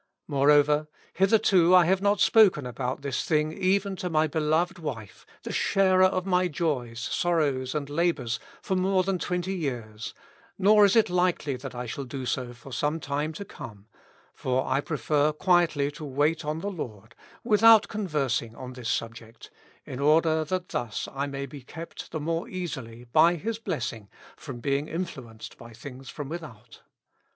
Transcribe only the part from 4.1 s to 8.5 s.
beloved vi ife, the sharer of my joys, sorrows and labors